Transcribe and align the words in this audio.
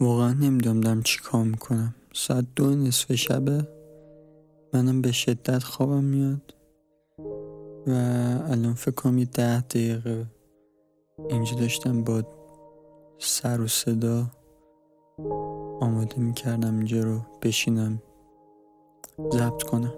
واقعا 0.00 0.32
نمی‌دونم 0.32 0.80
دارم 0.80 1.02
چی 1.02 1.20
کار 1.20 1.44
می‌کنم. 1.44 1.94
ساعت 2.14 2.44
دو 2.56 2.74
نصف 2.74 3.14
شبه. 3.14 3.68
منم 4.72 5.02
به 5.02 5.12
شدت 5.12 5.62
خوابم 5.62 6.04
میاد. 6.04 6.54
و 7.86 7.90
الان 8.50 8.74
فکر 8.74 8.94
کنم 8.94 9.18
یه 9.18 9.24
ده 9.24 9.60
دقیقه 9.60 10.26
اینجا 11.30 11.56
داشتم 11.56 12.04
با 12.04 12.22
سر 13.18 13.60
و 13.60 13.66
صدا 13.66 14.26
آماده 15.80 16.18
می‌کردم 16.18 16.76
اینجا 16.76 17.02
رو 17.02 17.20
بشینم 17.42 18.02
ضبط 19.32 19.62
کنم. 19.62 19.94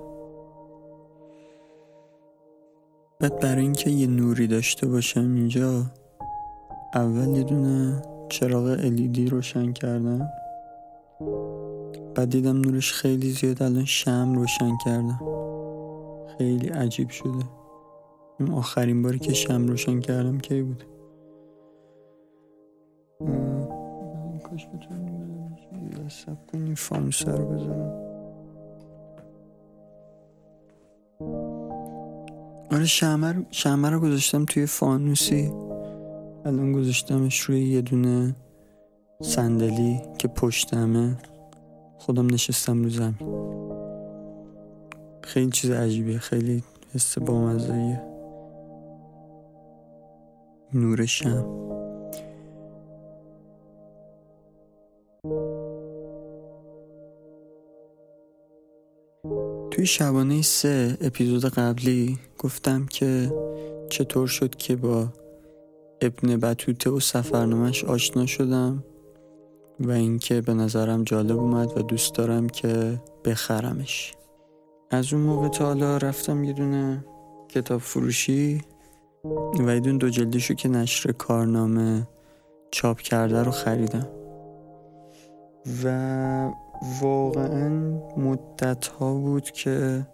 بعد 3.21 3.41
برای 3.41 3.62
اینکه 3.62 3.91
یه 3.91 4.07
نوری 4.07 4.46
داشته 4.46 4.87
باشم 4.87 5.35
اینجا 5.35 5.87
اول 6.95 7.36
یه 7.36 7.43
دونه 7.43 8.03
چراغ 8.29 8.77
LED 8.77 9.31
روشن 9.31 9.73
کردم. 9.73 10.31
بعد 12.14 12.31
دیدم 12.31 12.61
نورش 12.61 12.93
خیلی 12.93 13.31
زیاد 13.31 13.63
الان 13.63 13.85
شم 13.85 14.35
روشن 14.35 14.77
کردم. 14.85 15.21
خیلی 16.39 16.69
عجیب 16.69 17.09
شده. 17.09 17.45
این 18.41 18.50
آخرین 18.50 19.03
باری 19.03 19.19
که 19.19 19.33
شم 19.33 19.67
روشن 19.67 20.00
کردم 20.00 20.39
کی 20.39 20.63
بود؟ 20.63 20.85
کاش 24.45 24.67
سب 26.08 26.47
کنیم 26.53 26.75
فانوسه 26.75 27.33
رو 27.33 27.45
بزنم 27.45 28.08
آره 32.72 32.84
شمه 33.50 33.91
رو 33.91 34.00
گذاشتم 34.00 34.45
توی 34.45 34.67
فانوسی. 34.67 35.67
الان 36.45 36.73
گذاشتمش 36.73 37.41
روی 37.41 37.69
یه 37.69 37.81
دونه 37.81 38.37
صندلی 39.22 40.00
که 40.19 40.28
پشتمه. 40.28 41.17
خودم 41.98 42.27
نشستم 42.27 42.83
رو 42.83 42.91
زمین. 42.91 43.14
خیلی 45.22 45.50
چیز 45.50 45.70
عجیبیه 45.70 46.19
خیلی 46.19 46.62
حس 46.95 47.19
با 47.19 47.53
نور 50.75 51.06
شم. 51.06 51.47
توی 59.70 59.86
شبانه 59.86 60.42
سه 60.42 60.98
اپیزود 61.00 61.45
قبلی 61.45 62.19
گفتم 62.39 62.86
که 62.86 63.33
چطور 63.91 64.27
شد 64.27 64.55
که 64.56 64.77
با 64.77 65.08
ابن 66.00 66.36
بطوته 66.36 66.91
و 66.91 67.00
سفرنامش 67.00 67.84
آشنا 67.84 68.27
شدم 68.27 68.84
و 69.80 69.91
اینکه 69.91 70.40
به 70.40 70.55
نظرم 70.55 71.05
جالب 71.05 71.38
اومد 71.38 71.78
و 71.78 71.82
دوست 71.82 72.14
دارم 72.14 72.46
که 72.46 73.00
بخرمش. 73.24 74.14
از 74.90 75.12
اون 75.12 75.22
موقع 75.22 75.48
تا 75.48 75.64
حالا 75.64 75.96
رفتم 75.96 76.44
یه 76.44 76.52
دونه 76.52 77.05
کتاب 77.48 77.80
فروشی 77.80 78.62
و 79.58 79.74
یه 79.74 79.80
دونه 79.80 79.98
دو 79.98 80.08
جلدیشو 80.08 80.55
که 80.55 80.68
نشر 80.68 81.12
کارنامه 81.12 82.08
چاپ 82.70 83.00
کرده 83.00 83.42
رو 83.42 83.50
خریدم. 83.50 84.08
و 85.84 86.50
واقعا 87.02 87.68
مدت 88.16 88.86
ها 88.86 89.14
بود 89.14 89.50
که 89.50 90.06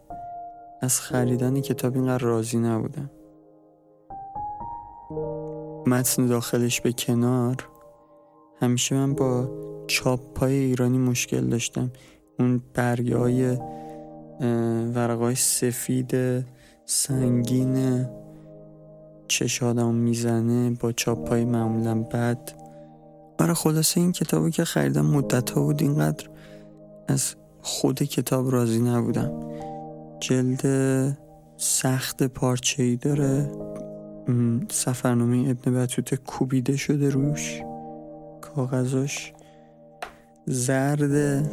از 0.80 1.00
خریدن 1.00 1.60
کتاب 1.60 1.94
اینقدر 1.94 2.24
راضی 2.24 2.58
نبودم. 2.58 3.10
متن 5.86 6.26
داخلش 6.26 6.80
به 6.80 6.92
کنار. 6.92 7.56
همیشه 8.60 8.94
من 8.94 9.14
با 9.14 9.48
چاپ 9.86 10.20
پای 10.34 10.54
ایرانی 10.54 10.98
مشکل 10.98 11.46
داشتم. 11.46 11.90
اون 12.38 12.62
برگه 12.74 13.16
های 13.16 13.58
ورقای 14.94 15.34
سفید 15.34 16.14
سنگین 16.84 18.06
چش 19.28 19.62
آدم 19.62 19.94
می‌زنه 19.94 20.70
با 20.70 20.92
چاپ 20.92 21.28
پای 21.28 21.44
معمولا 21.44 21.94
بد. 22.02 22.52
برای 23.38 23.54
خلاصه 23.54 24.00
این 24.00 24.12
کتابی 24.12 24.50
که 24.50 24.64
خریدم 24.64 25.06
مدت 25.06 25.50
ها 25.50 25.62
بود 25.62 25.82
اینقدر 25.82 26.28
از 27.08 27.34
خود 27.62 28.02
کتاب 28.02 28.50
راضی 28.52 28.80
نبودم. 28.80 29.32
جلد 30.20 30.62
سخت 31.56 32.22
پارچه 32.22 32.82
ای 32.82 32.96
داره. 32.96 33.52
سفرنامه 34.70 35.50
ابن 35.50 35.74
بطوته 35.74 36.16
کوبیده 36.16 36.76
شده 36.76 37.08
روش. 37.10 37.62
کاغذاش 38.40 39.32
زرد 40.46 41.44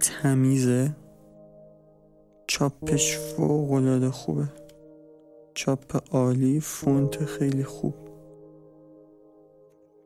تمیزه. 0.00 0.96
چاپش 2.46 3.16
فوق 3.16 3.72
العاده 3.72 4.10
خوبه. 4.10 4.44
چاپ 5.54 6.14
عالی 6.14 6.60
فونت 6.60 7.24
خیلی 7.24 7.64
خوب. 7.64 7.94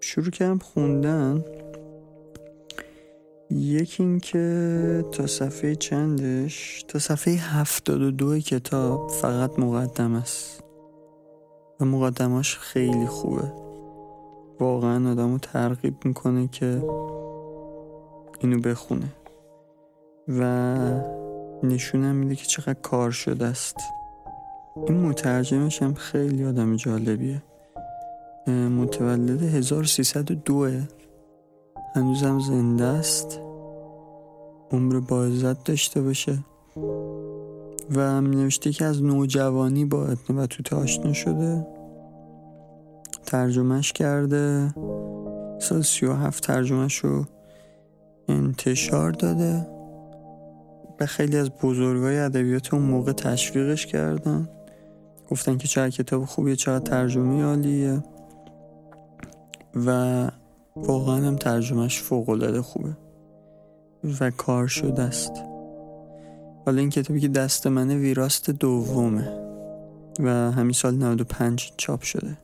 شروع 0.00 0.30
کردم 0.30 0.58
خوندن. 0.58 1.44
یکی 3.50 4.02
این 4.02 4.20
که 4.20 5.04
تا 5.12 5.26
صفحه 5.26 5.74
چندش؟ 5.74 6.84
تا 6.88 6.98
صفحه 6.98 7.34
هفتاد 7.34 8.02
و 8.02 8.10
دو 8.10 8.38
کتاب 8.38 9.10
فقط 9.10 9.58
مقدم 9.58 10.14
است. 10.14 10.65
و 11.80 11.84
مقدماش 11.84 12.58
خیلی 12.58 13.06
خوبه. 13.06 13.52
واقعا 14.60 15.10
آدم 15.10 15.32
رو 15.32 15.38
ترغیب 15.38 15.94
می‌کنه 16.04 16.48
که 16.48 16.82
اینو 18.40 18.60
بخونه. 18.60 19.12
و 20.28 20.42
نشونم 21.62 22.14
میده 22.14 22.34
که 22.34 22.46
چقدر 22.46 22.74
کار 22.74 23.10
شده 23.10 23.46
است. 23.46 23.76
این 24.86 25.00
مترجمش 25.00 25.82
هم 25.82 25.94
خیلی 25.94 26.44
آدم 26.44 26.76
جالبیه. 26.76 27.42
متولد 28.48 29.42
1302 29.42 30.70
هنوزم 31.94 32.40
زنده 32.40 32.84
است. 32.84 33.40
عمر 34.72 35.00
با 35.00 35.28
داشته 35.64 36.02
باشه. 36.02 36.38
و 37.90 38.20
نوشته 38.20 38.72
که 38.72 38.84
از 38.84 39.02
نوجوانی 39.02 39.84
با 39.84 40.06
ابن 40.06 40.36
بطوته 40.36 40.76
آشنا 40.76 41.12
شده. 41.12 41.66
ترجمهش 43.26 43.92
کرده. 43.92 44.74
سال 45.58 45.82
سی 45.82 46.06
و 46.06 46.12
هفت 46.12 46.46
ترجمهش 46.46 46.96
رو 46.96 47.24
انتشار 48.28 49.10
داده. 49.10 49.66
به 50.98 51.06
خیلی 51.06 51.36
از 51.36 51.50
بزرگای 51.50 52.18
ادبیات 52.18 52.74
اون 52.74 52.82
موقع 52.82 53.12
تشویقش 53.12 53.86
کردن. 53.86 54.48
گفتن 55.30 55.56
که 55.56 55.68
چقدر 55.68 55.90
کتاب 55.90 56.24
خوبیه 56.24 56.56
چقدر 56.56 56.84
ترجمه 56.84 57.44
عالیه. 57.44 58.02
و 59.74 60.30
واقعا 60.76 61.16
هم 61.16 61.36
ترجمهش 61.36 62.00
فوق 62.00 62.60
خوبه. 62.60 62.96
و 64.20 64.30
کار 64.30 64.66
شده 64.66 65.02
است. 65.02 65.32
حالا 66.66 66.80
این 66.80 66.90
کتابی 66.90 67.20
که 67.20 67.28
دست 67.28 67.66
منه 67.66 67.96
ویراست 67.96 68.50
دومه 68.50 69.46
و 70.20 70.30
همین 70.30 70.72
سال 70.72 70.94
95 70.94 71.72
چاپ 71.76 72.02
شده. 72.02 72.38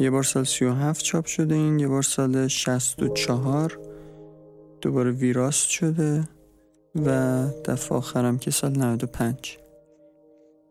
یه 0.00 0.10
بار 0.10 0.22
سال 0.22 0.44
37 0.44 1.04
چاپ 1.04 1.26
شده 1.26 1.54
این 1.54 1.78
یه 1.78 1.88
بار 1.88 2.02
سال 2.02 2.48
64 2.48 3.78
دوباره 4.80 5.10
ویراست 5.10 5.68
شده 5.68 6.28
و 7.06 7.42
دفعه 7.64 7.98
آخرم 7.98 8.38
که 8.38 8.50
سال 8.50 8.78
95 8.78 9.58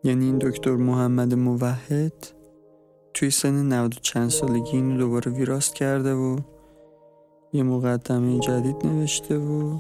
یعنی 0.04 0.26
این 0.26 0.38
دکتر 0.38 0.76
محمد 0.76 1.34
موحد 1.34 2.14
توی 3.14 3.32
سن 3.32 3.74
90 3.74 3.94
چند 4.02 4.30
سالگی 4.30 4.72
اینو 4.72 4.98
دوباره 4.98 5.32
ویراست 5.32 5.76
کرده 5.76 6.14
و 6.14 6.40
یه 7.54 7.64
مقدمه 7.64 8.40
جدید 8.40 8.86
نوشته 8.86 9.38
و 9.38 9.80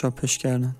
چاپش 0.00 0.38
کردن. 0.38 0.76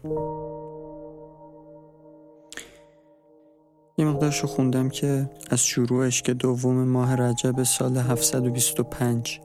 یه 3.99 4.05
مقدارشو 4.05 4.46
خوندم 4.46 4.88
که 4.88 5.31
از 5.50 5.67
شروعش 5.67 6.22
که 6.22 6.34
دوم 6.34 6.84
ماه 6.88 7.17
رجب 7.17 7.62
سال 7.62 7.96
725 7.96 9.40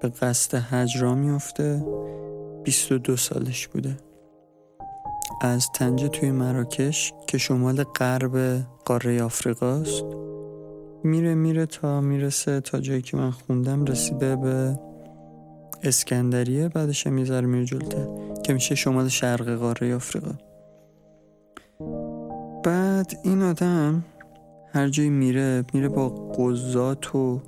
به 0.00 0.08
قصد 0.08 0.58
حج 0.58 1.02
را 1.02 1.14
میفته 1.14 1.84
22 2.64 3.16
سالش 3.16 3.68
بوده. 3.68 3.96
از 5.40 5.70
تنجه 5.74 6.08
توی 6.08 6.30
مراکش 6.30 7.12
که 7.26 7.38
شمال 7.38 7.82
غرب 7.82 8.66
قاره 8.84 9.22
آفریقاست 9.22 10.04
میره 11.04 11.34
میره 11.34 11.66
تا 11.66 12.00
می‌رسه 12.00 12.60
تا 12.60 12.80
جایی 12.80 13.02
که 13.02 13.16
من 13.16 13.30
خوندم 13.30 13.84
رسیده 13.84 14.36
به 14.36 14.78
اسکندریه 15.82 16.68
بعدش 16.68 17.06
یه 17.06 17.12
میره 17.12 17.64
جلته 17.64 18.25
که 18.46 18.52
میشه 18.52 18.74
شمال 18.74 19.08
شرق 19.08 19.54
قاره 19.54 19.94
آفریقا. 19.94 20.32
بعد 22.64 23.12
این 23.24 23.42
آدم 23.42 24.04
هر 24.72 24.88
جایی 24.88 25.10
میره 25.10 25.64
میره 25.72 25.88
با 25.88 26.08
قضات 26.08 27.14
و 27.14 27.40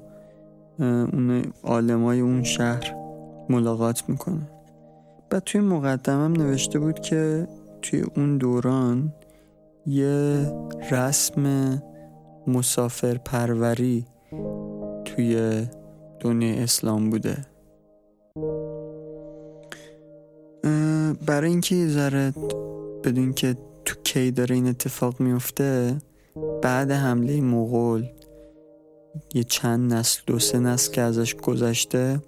اون 0.78 1.42
آلمای 1.62 2.20
اون 2.20 2.42
شهر 2.42 2.94
ملاقات 3.48 4.08
می‌کنه. 4.08 4.50
بعد 5.30 5.42
توی 5.42 5.60
مقدمم 5.60 6.32
نوشته 6.32 6.78
بود 6.78 7.00
که 7.00 7.48
توی 7.82 8.04
اون 8.16 8.38
دوران 8.38 9.12
یه 9.86 10.52
رسم 10.90 11.42
مسافر 12.46 13.14
پروری 13.14 14.06
توی 15.04 15.62
دنیای 16.20 16.62
اسلام 16.62 17.10
بوده. 17.10 17.36
برای 21.12 21.50
اینکه 21.50 21.88
ذره 21.88 22.32
بدون 23.04 23.32
که 23.32 23.56
تو 23.84 23.94
کی 24.04 24.30
داره 24.30 24.54
این 24.54 24.66
اتفاق 24.66 25.20
میفته 25.20 25.96
بعد 26.62 26.90
حمله 26.90 27.40
مغول 27.40 28.06
یه 29.34 29.44
چند 29.44 29.94
نسل 29.94 30.20
دو 30.26 30.38
سه 30.38 30.58
نسل 30.58 30.92
که 30.92 31.00
ازش 31.00 31.34
گذشته 31.34 32.22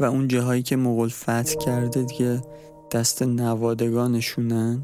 و 0.00 0.04
اون 0.04 0.28
جاهایی 0.28 0.62
که 0.62 0.76
مغول 0.76 1.08
فتح 1.08 1.54
کرده 1.54 2.02
دیگه 2.02 2.42
دست 2.92 3.22
نوادگانشونن. 3.22 4.82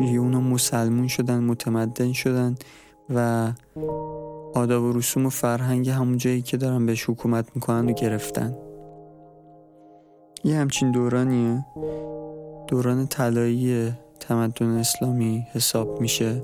یه 0.00 0.18
اونا 0.18 0.40
مسلمون 0.40 1.08
شدن 1.08 1.38
متمدن 1.38 2.12
شدن 2.12 2.54
و 3.10 3.52
آداب 4.54 4.82
و 4.82 4.92
رسوم 4.92 5.26
و 5.26 5.30
فرهنگ 5.30 5.88
همون 5.88 6.18
جایی 6.18 6.42
که 6.42 6.56
دارن 6.56 6.86
بهش 6.86 7.10
حکومت 7.10 7.46
می‌کنن 7.54 7.88
و 7.88 7.92
گرفتن. 7.92 8.56
یه 10.44 10.56
همچین 10.56 10.92
دورانیه. 10.92 11.64
دوران 12.68 13.06
طلایی 13.06 13.92
تمدن 14.20 14.66
اسلامی 14.66 15.46
حساب 15.52 16.00
میشه 16.00 16.42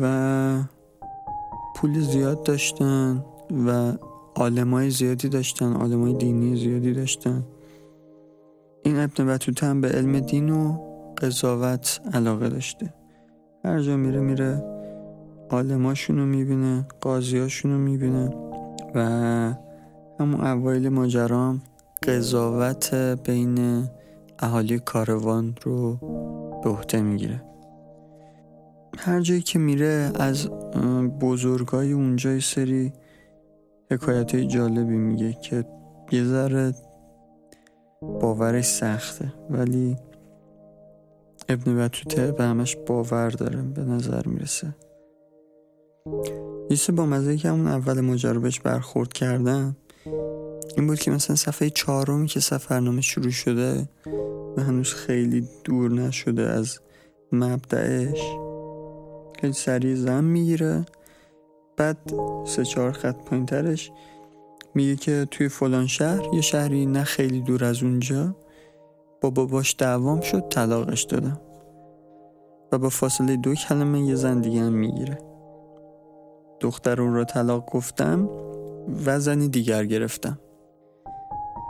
و 0.00 0.62
پول 1.76 2.00
زیاد 2.00 2.42
داشتن 2.42 3.24
و 3.66 3.92
عالمای 4.34 4.90
زیادی 4.90 5.28
داشتن 5.28 5.72
عالمای 5.72 6.12
دینی 6.12 6.56
زیادی 6.56 6.92
داشتن. 6.92 7.44
این 8.82 9.00
ابن 9.00 9.26
بطوته 9.26 9.66
هم 9.66 9.80
به 9.80 9.88
علم 9.88 10.20
دین 10.20 10.50
و 10.50 10.78
قضاوت 11.18 12.00
علاقه 12.12 12.48
داشته. 12.48 12.94
هر 13.64 13.80
جا 13.80 13.96
میره 13.96 14.20
میره 14.20 14.62
عالماشون 15.50 16.18
رو 16.18 16.26
می‌بینه 16.26 16.86
قاضیاشون 17.00 17.70
رو 17.70 17.78
می‌بینه 17.78 18.30
و 18.94 19.00
همون 20.20 20.40
اوایل 20.40 20.88
ماجرام 20.88 21.62
قضاوت 22.02 22.94
بین 22.94 23.88
اهالی 24.38 24.78
کاروان 24.78 25.56
رو 25.62 25.96
به 26.64 26.70
عهده 26.70 27.00
می‌گیره. 27.00 27.42
هر 28.98 29.20
جایی 29.20 29.42
که 29.42 29.58
میره 29.58 30.12
از 30.14 30.48
بزرگای 31.20 31.92
اونجا 31.92 32.40
سری 32.40 32.92
حکایت 33.90 34.36
جالبی 34.36 34.96
میگه 34.96 35.32
که 35.32 35.64
یه 36.12 36.24
ذره 36.24 36.74
باورش 38.00 38.64
سخته 38.64 39.32
ولی 39.50 39.96
ابن 41.48 41.76
بطوته 41.76 42.32
به 42.32 42.44
همش 42.44 42.76
باور 42.76 43.30
داره 43.30 43.62
به 43.62 43.82
نظر 43.82 44.26
می‌رسه. 44.26 44.74
یه 46.70 46.94
با 46.96 47.06
مزه 47.06 47.36
که 47.36 47.48
همون 47.48 47.66
اول 47.66 48.00
ماجرا 48.00 48.40
بهش 48.40 48.60
برخورد 48.60 49.12
کردم 49.12 49.76
این 50.76 50.86
بود 50.86 50.98
که 50.98 51.10
مثلا 51.10 51.36
صفحه 51.36 51.70
چهارمی 51.70 52.26
که 52.26 52.40
سفرنامه 52.40 53.00
شروع 53.00 53.30
شده 53.30 53.88
و 54.56 54.62
هنوز 54.62 54.94
خیلی 54.94 55.48
دور 55.64 55.90
نشده 55.90 56.42
از 56.42 56.78
مبدعش. 57.32 58.20
خیلی 59.40 59.52
سریع 59.52 59.94
زن 59.94 60.24
می‌گیره. 60.24 60.86
بعد 61.76 61.98
سه 62.46 62.64
چهار 62.64 62.92
خط 62.92 63.16
پایین 63.16 63.46
ترش 63.46 63.90
میگه 64.74 64.96
که 64.96 65.28
توی 65.30 65.48
فلان 65.48 65.86
شهر 65.86 66.34
یه 66.34 66.40
شهری 66.40 66.86
نه 66.86 67.04
خیلی 67.04 67.40
دور 67.40 67.64
از 67.64 67.82
اونجا 67.82 68.36
با 69.20 69.30
باباش 69.30 69.76
دعوام 69.78 70.20
شد 70.20 70.48
طلاقش 70.48 71.02
دادم. 71.02 71.40
و 72.72 72.78
با 72.78 72.88
فاصله 72.88 73.36
دو 73.36 73.54
کلمه 73.54 74.00
یه 74.00 74.14
زن 74.14 74.40
دیگه 74.40 74.60
هم 74.60 74.72
می‌گیره. 74.72 75.18
دختر 76.60 77.02
اون 77.02 77.14
را 77.14 77.24
طلاق 77.24 77.70
گفتم 77.70 78.28
و 79.06 79.20
زنی 79.20 79.48
دیگر 79.48 79.84
گرفتم. 79.84 80.38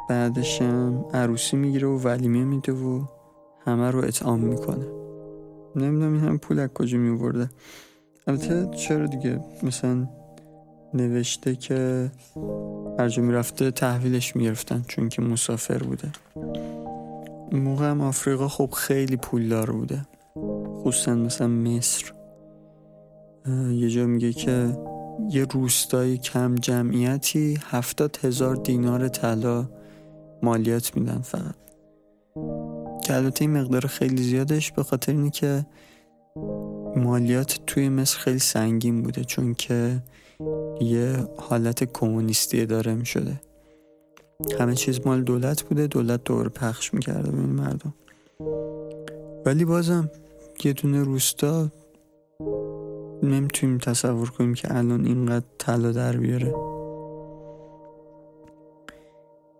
بعدشم 0.08 1.04
عروسی 1.14 1.56
می‌گیره 1.56 1.88
و 1.88 1.98
ولیمه 1.98 2.44
میده 2.44 2.72
و 2.72 3.04
همه 3.66 3.90
رو 3.90 4.04
اطعام 4.04 4.40
می‌کنه. 4.40 4.86
نمی‌دونم 5.76 6.12
این 6.12 6.22
هم 6.22 6.38
پول 6.38 6.58
از 6.58 6.68
کجا 6.68 6.98
میورده 6.98 7.50
البته 8.26 8.68
چرا 8.76 9.06
دیگه؟ 9.06 9.40
مثلا 9.62 10.08
نوشته 10.94 11.56
که 11.56 12.10
هر 12.98 13.08
جا 13.08 13.22
می‌رفته 13.22 13.70
تحویلش 13.70 14.36
می‌گرفتن 14.36 14.84
چون 14.88 15.08
که 15.08 15.22
مسافر 15.22 15.78
بوده. 15.78 16.08
اون 17.52 17.62
موقع 17.62 17.90
هم 17.90 18.00
آفریقا 18.00 18.48
خب 18.48 18.70
خیلی 18.70 19.16
پولدار 19.16 19.70
بوده. 19.70 20.06
خصوصا 20.76 21.14
مثلا 21.14 21.48
مصر. 21.48 22.12
یه 23.70 23.90
جا 23.90 24.06
میگه 24.06 24.32
که 24.32 24.78
یه 25.30 25.44
روستای 25.44 26.18
کم 26.18 26.54
جمعیتی 26.54 27.58
هفتاد 27.62 28.18
هزار 28.22 28.56
دینار 28.56 29.08
طلا 29.08 29.66
مالیات 30.44 30.96
میدن 30.96 31.18
فقط. 31.18 31.54
که 33.04 33.14
البته 33.14 33.42
این 33.42 33.58
مقدار 33.58 33.86
خیلی 33.86 34.22
زیادش 34.22 34.72
به 34.72 34.82
خاطر 34.82 35.12
اینه 35.12 35.30
که 35.30 35.66
مالیات 36.96 37.58
توی 37.66 37.88
مصر 37.88 38.18
خیلی 38.18 38.38
سنگین 38.38 39.02
بوده 39.02 39.24
چون 39.24 39.54
که 39.54 40.02
یه 40.80 41.16
حالت 41.38 41.84
کمونیستی 41.84 42.66
داره 42.66 42.94
می 42.94 43.06
شده 43.06 43.40
همه 44.60 44.74
چیز 44.74 45.06
مال 45.06 45.22
دولت 45.22 45.62
بوده 45.62 45.86
دولت 45.86 46.24
دور 46.24 46.48
پخش 46.48 46.94
می‌کرده 46.94 47.30
به 47.30 47.38
این 47.38 47.50
مردم. 47.50 47.94
ولی 49.46 49.64
بازم 49.64 50.10
یه 50.64 50.72
دونه 50.72 51.02
روستا 51.02 51.68
نمی‌تونیم 53.22 53.78
تصور 53.78 54.30
کنیم 54.30 54.54
که 54.54 54.76
الان 54.76 55.06
اینقدر 55.06 55.46
طلا 55.58 55.92
در 55.92 56.16
بیاره. 56.16 56.73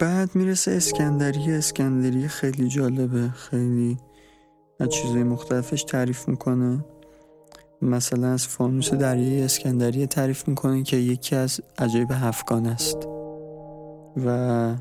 بعد 0.05 0.37
می‌رسه 0.37 0.71
اسکندری. 0.71 1.53
اسکندری 1.53 2.29
خیلی 2.29 2.69
جالبه. 2.69 3.29
خیلی 3.29 3.97
از 4.81 4.89
چیزهای 4.89 5.23
مختلفش 5.23 5.85
تعریف 5.85 6.29
می‌کنه. 6.29 6.85
مثلا 7.83 8.29
از 8.29 8.47
فانوس 8.47 8.95
دریای 8.95 9.43
اسکندری 9.43 10.07
تعریف 10.07 10.49
می‌کنه 10.49 10.83
که 10.83 10.97
یکی 10.97 11.37
از 11.37 11.61
عجایب 11.79 12.11
هفگان 12.11 12.67
است. 12.67 13.09
و 14.27 14.75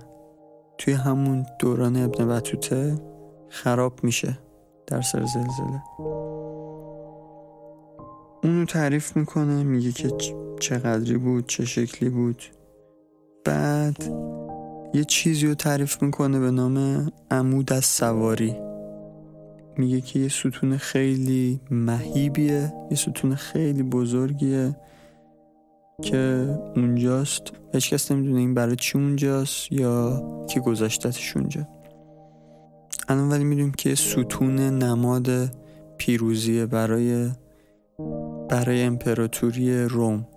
توی 0.77 0.93
همون 0.93 1.45
دوران 1.59 1.97
ابن 1.97 2.27
بطوته 2.27 2.95
خراب 3.49 4.03
میشه 4.03 4.37
در 4.87 5.01
سر 5.01 5.25
زلزله. 5.25 5.83
اونو 8.43 8.65
تعریف 8.65 9.17
می‌کنه 9.17 9.63
میگه 9.63 9.91
که 9.91 10.11
چقدری 10.59 11.17
بود 11.17 11.47
چه 11.47 11.65
شکلی 11.65 12.09
بود. 12.09 12.43
بعد 13.45 14.03
یه 14.93 15.03
چیزی 15.03 15.47
رو 15.47 15.53
تعریف 15.53 16.03
می‌کنه 16.03 16.39
به 16.39 16.51
نام 16.51 17.07
عمود 17.31 17.73
از 17.73 17.85
سواری. 17.85 18.55
میگه 19.77 20.01
که 20.01 20.19
یه 20.19 20.27
ستون 20.27 20.77
خیلی 20.77 21.59
مهیبیه 21.71 22.73
یه 22.91 22.97
ستون 22.97 23.35
خیلی 23.35 23.83
بزرگیه 23.83 24.75
که 26.01 26.49
اونجاست. 26.75 27.41
هیچ 27.73 27.93
کس 27.93 28.11
نمی‌دونه 28.11 28.39
این 28.39 28.53
برای 28.53 28.75
چی 28.75 28.97
اونجاست 28.97 29.71
یا 29.71 30.23
که 30.49 30.59
گذاشتتش 30.59 31.37
اونجا. 31.37 31.67
الان 33.07 33.29
ولی 33.29 33.43
می‌دونیم 33.43 33.71
که 33.71 33.95
ستون 33.95 34.55
نماد 34.59 35.29
پیروزیه 35.97 36.65
برای 36.65 37.29
برای 38.49 38.83
امپراتوری 38.83 39.83
روم. 39.83 40.27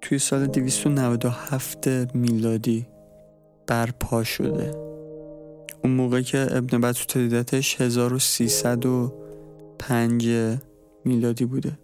توی 0.00 0.18
سال 0.18 0.46
297 0.46 1.88
میلادی 2.14 2.86
برپا 3.70 4.24
شده. 4.24 4.70
اون 5.84 5.92
موقع 5.92 6.20
که 6.20 6.46
ابن 6.50 6.80
بطوطه 6.80 7.20
دیدتش 7.20 7.80
1305 7.80 10.28
میلادی 11.04 11.44
بوده. 11.44 11.78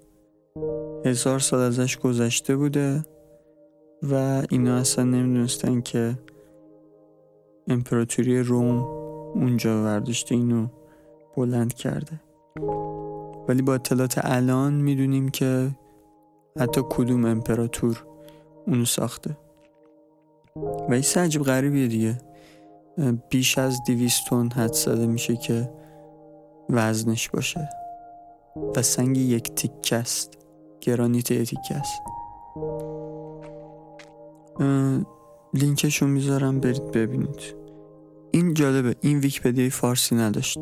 هزار 1.04 1.38
سال 1.38 1.60
ازش 1.60 1.98
گذشته 1.98 2.56
بوده 2.56 3.04
و 4.02 4.42
اینا 4.50 4.76
اصلا 4.76 5.04
نمی‌دونستن 5.04 5.80
که 5.80 6.18
امپراتوری 7.68 8.42
روم 8.42 8.84
اونجا 9.34 9.82
ورداشته 9.82 10.34
اینو 10.34 10.66
بلند 11.36 11.74
کرده. 11.74 12.20
ولی 13.48 13.62
با 13.62 13.74
اطلاعات 13.74 14.20
الان 14.22 14.74
می‌دونیم 14.74 15.28
که 15.28 15.70
حتی 16.60 16.80
کدوم 16.90 17.24
امپراتور 17.24 18.04
اونو 18.66 18.84
ساخته. 18.84 19.36
و 20.88 20.92
این 20.92 21.04
عجیب 21.16 21.42
غریبیه 21.42 21.86
دیگه. 21.86 22.18
بیش 23.30 23.58
از 23.58 23.84
دیویست 23.86 24.20
تن 24.30 24.50
حد 24.50 24.72
زده 24.72 25.06
میشه 25.06 25.36
که 25.36 25.70
وزنش 26.70 27.28
باشه. 27.28 27.68
و 28.76 28.82
سنگ 28.82 29.18
یک 29.18 29.54
تیکه 29.54 29.96
است. 29.96 30.32
گرانیت 30.80 31.30
یک 31.30 31.50
تیکه 31.50 31.74
است. 31.74 32.00
لینکشو 35.54 36.06
می‌ذارم 36.06 36.60
برید 36.60 36.90
ببینید. 36.90 37.54
این 38.30 38.54
جالبه. 38.54 38.96
این 39.00 39.18
ویکپدیای 39.18 39.70
فارسی 39.70 40.14
نداشت. 40.14 40.58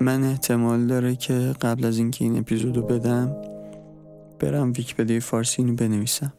من 0.00 0.24
احتمال 0.24 0.86
داره 0.86 1.16
که 1.16 1.54
قبل 1.60 1.84
از 1.84 1.98
اینکه 1.98 2.24
این 2.24 2.38
اپیزودو 2.38 2.82
بدم 2.82 3.36
برم 4.38 4.72
ویکپدیای 4.72 5.20
فارسی 5.20 5.62
اینو 5.62 5.74
بنویسم. 5.74 6.32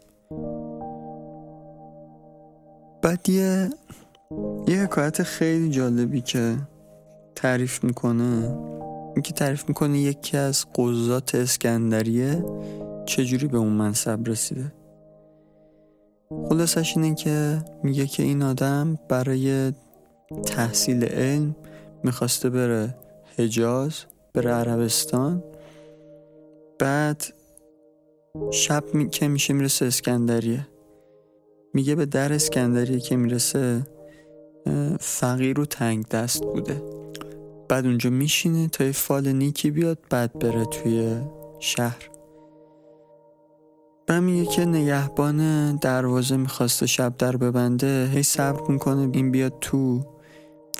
بعد 3.01 3.29
یه 3.29 3.69
یه 4.67 4.83
حکایت 4.83 5.23
خیلی 5.23 5.69
جالبی 5.69 6.21
که 6.21 6.57
تعریف 7.35 7.83
می‌کنه. 7.83 8.57
اینکه 9.13 9.33
تعریف 9.33 9.69
می‌کنه 9.69 9.99
یکی 9.99 10.37
از 10.37 10.65
قضات 10.75 11.35
اسکندریه 11.35 12.45
چجوری 13.05 13.47
به 13.47 13.57
اون 13.57 13.73
منصب 13.73 14.19
رسیده. 14.25 14.73
خلاصش 16.49 16.97
اینه 16.97 17.15
که 17.15 17.65
میگه 17.83 18.07
که 18.07 18.23
این 18.23 18.43
آدم 18.43 18.99
برای 19.09 19.73
تحصیل 20.45 21.03
علم 21.03 21.55
می‌خواسته 22.03 22.49
بره 22.49 22.95
حجاز 23.37 23.93
بره 24.33 24.51
عربستان. 24.51 25.43
بعد 26.79 27.23
شب 28.51 28.83
می... 28.93 29.09
که 29.09 29.27
میشه 29.27 29.53
می‌رسه 29.53 29.85
اسکندریه. 29.85 30.67
میگه 31.73 31.95
به 31.95 32.05
در 32.05 32.33
اسکندریه 32.33 32.99
که 32.99 33.15
می‌رسه 33.15 33.81
فقیر 34.99 35.59
و 35.59 35.65
تنگ 35.65 36.07
دست 36.07 36.43
بوده. 36.43 36.81
بعد 37.69 37.85
اونجا 37.85 38.09
میشینه 38.09 38.67
تا 38.67 38.83
یه 38.83 38.91
فال 38.91 39.31
نیکی 39.31 39.71
بیاد 39.71 39.97
بعد 40.09 40.39
بره 40.39 40.65
توی 40.65 41.17
شهر. 41.59 42.09
بعد 44.07 44.23
میگه 44.23 44.51
که 44.51 44.65
نگهبان 44.65 45.75
دروازه 45.75 46.37
می‌خواسته 46.37 46.85
شب 46.85 47.17
در 47.17 47.37
ببنده 47.37 48.09
هی 48.13 48.23
صبر 48.23 48.71
می‌کنه 48.71 49.09
این 49.11 49.31
بیاد 49.31 49.53
تو. 49.61 50.01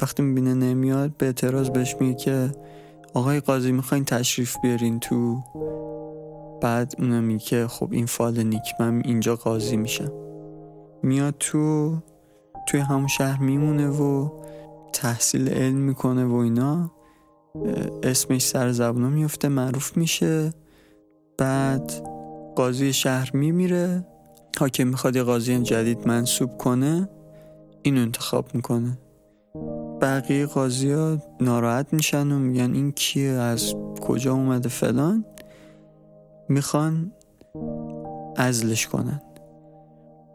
وقتی 0.01 0.23
می‌بینه 0.23 0.53
نمیاد 0.53 1.17
به 1.17 1.25
اعتراض 1.25 1.69
بهش 1.69 1.95
میگه 1.99 2.13
که 2.15 2.51
آقای 3.13 3.39
قاضی 3.39 3.71
می‌خواین 3.71 4.05
تشریف 4.05 4.57
بیارین 4.63 4.99
تو. 4.99 5.37
بعد 6.61 6.93
اونم 6.99 7.23
میگه 7.23 7.67
خب 7.67 7.87
این 7.91 8.05
فال 8.05 8.43
نیک 8.43 8.73
من 8.79 9.01
اینجا 9.05 9.35
قاضی 9.35 9.77
میشم. 9.77 10.11
میاد 11.03 11.35
تو 11.39 11.95
توی 12.67 12.79
همون 12.79 13.07
شهر 13.07 13.41
میمونه 13.41 13.87
و 13.87 14.29
تحصیل 14.93 15.49
علم 15.49 15.77
می‌کنه 15.77 16.25
و 16.25 16.35
اینا. 16.35 16.91
اسمش 18.03 18.41
سر 18.41 18.71
زبونا 18.71 19.09
میفته 19.09 19.47
معروف 19.47 19.97
میشه. 19.97 20.49
بعد 21.37 21.91
قاضی 22.55 22.93
شهر 22.93 23.31
میمیره. 23.33 24.07
حاکم 24.59 24.87
می‌خواد 24.87 25.15
یه 25.15 25.23
قاضی 25.23 25.59
جدید 25.59 26.07
منصوب 26.07 26.57
کنه. 26.57 27.09
اینو 27.83 28.01
انتخاب 28.01 28.45
می‌کنه. 28.55 28.97
بقیه 30.01 30.45
قاضی 30.45 30.91
ها 30.91 31.17
ناراحت 31.41 31.93
میشن 31.93 32.31
و 32.31 32.39
میگن 32.39 32.73
این 32.73 32.91
کیه 32.91 33.31
از 33.31 33.73
کجا 34.01 34.33
اومده 34.33 34.69
فلان. 34.69 35.25
می‌خوان 36.49 37.11
ازلش 38.37 38.87
کنن. 38.87 39.21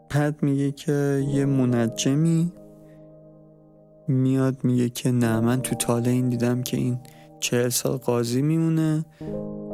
بعد 0.09 0.43
میگه 0.43 0.71
که 0.71 1.25
یه 1.33 1.45
منجمی 1.45 2.51
میاد 4.07 4.63
میگه 4.63 4.89
که 4.89 5.11
نه 5.11 5.39
من 5.39 5.61
تو 5.61 5.75
تاله 5.75 6.11
این 6.11 6.29
دیدم 6.29 6.63
که 6.63 6.77
این 6.77 6.99
چهل 7.39 7.69
سال 7.69 7.97
قاضی 7.97 8.41
میمونه 8.41 9.05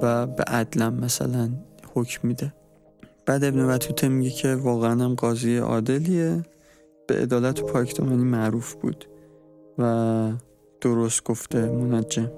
و 0.02 0.28
به 0.28 0.44
عدلم 0.44 0.94
مثلا 0.94 1.50
حکم 1.94 2.28
میده. 2.28 2.54
بعد 3.26 3.44
ابن 3.44 3.68
بطوته 3.68 4.08
میگه 4.08 4.30
که 4.30 4.56
واقعا 4.56 5.04
هم 5.04 5.16
قاضی 5.16 5.58
عادلیه 5.58 6.44
به 7.08 7.16
عدالت 7.16 7.64
و 7.64 7.66
پاکتمانی 7.66 8.24
معروف 8.24 8.74
بود 8.74 9.06
و 9.78 10.32
درست 10.82 11.24
گفته 11.24 11.72
منجم. 11.72 12.32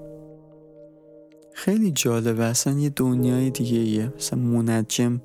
خیلی 1.54 1.92
جالبه 1.92 2.44
اصلا 2.44 2.80
یه 2.80 2.90
دنیای 2.90 3.50
دیگه 3.50 3.78
ایه 3.78 4.14
مثلا 4.16 4.40
منجم 4.40 5.22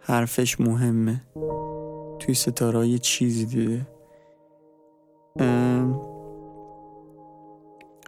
حرفش 0.00 0.60
مهمه. 0.60 1.22
توی 2.28 2.34
ستاره 2.34 2.88
یه 2.88 2.98
چیزی 2.98 3.46
دیده. 3.46 3.86